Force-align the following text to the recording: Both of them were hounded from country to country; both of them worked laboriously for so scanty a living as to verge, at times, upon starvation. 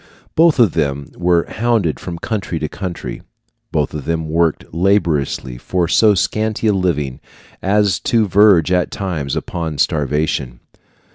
Both 0.33 0.57
of 0.57 0.73
them 0.73 1.11
were 1.15 1.43
hounded 1.47 1.99
from 1.99 2.17
country 2.17 2.57
to 2.57 2.67
country; 2.67 3.21
both 3.71 3.93
of 3.93 4.05
them 4.05 4.27
worked 4.29 4.65
laboriously 4.73 5.59
for 5.59 5.87
so 5.87 6.15
scanty 6.15 6.65
a 6.65 6.73
living 6.73 7.19
as 7.61 7.99
to 8.05 8.27
verge, 8.27 8.71
at 8.71 8.89
times, 8.89 9.35
upon 9.35 9.77
starvation. 9.77 10.59